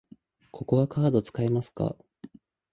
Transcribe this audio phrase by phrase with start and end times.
[0.49, 1.95] ここはカード使えますか？